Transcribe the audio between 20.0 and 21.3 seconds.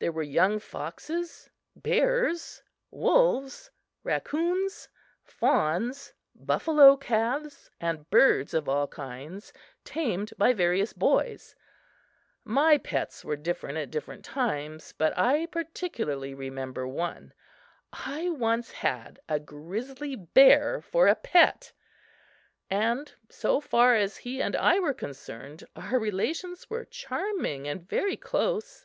bear for a